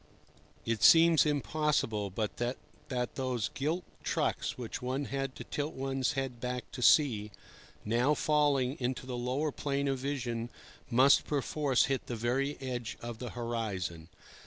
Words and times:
It 0.65 0.81
seems 0.81 1.27
impossible 1.27 2.09
but 2.09 2.37
that 2.37 2.57
those 3.13 3.49
gilt 3.49 3.83
trucks 4.03 4.57
which 4.57 4.81
one 4.81 5.05
had 5.05 5.35
to 5.35 5.43
tilt 5.43 5.75
one's 5.75 6.13
head 6.13 6.39
back 6.39 6.71
to 6.71 6.81
see, 6.81 7.29
now 7.85 8.15
falling 8.15 8.77
into 8.79 9.05
the 9.05 9.15
lower 9.15 9.51
plane 9.51 9.87
of 9.87 9.99
vision, 9.99 10.49
must 10.89 11.27
perforce 11.27 11.83
hit 11.83 12.07
the 12.07 12.15
very 12.15 12.57
edge 12.59 12.97
of 12.99 13.19
the 13.19 13.29
horizon. 13.29 14.09